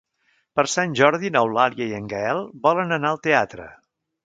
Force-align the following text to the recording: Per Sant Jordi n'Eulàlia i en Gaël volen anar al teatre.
Per 0.59 0.63
Sant 0.75 0.95
Jordi 0.99 1.31
n'Eulàlia 1.35 1.87
i 1.91 1.95
en 1.99 2.09
Gaël 2.15 2.43
volen 2.65 2.99
anar 2.99 3.15
al 3.15 3.23
teatre. 3.31 3.71